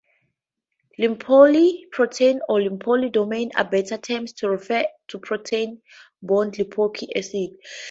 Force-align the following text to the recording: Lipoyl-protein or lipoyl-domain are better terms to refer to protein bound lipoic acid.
Lipoyl-protein 0.97 2.39
or 2.49 2.59
lipoyl-domain 2.59 3.51
are 3.55 3.69
better 3.69 3.99
terms 3.99 4.33
to 4.33 4.49
refer 4.49 4.83
to 5.09 5.19
protein 5.19 5.79
bound 6.23 6.53
lipoic 6.55 7.07
acid. 7.15 7.51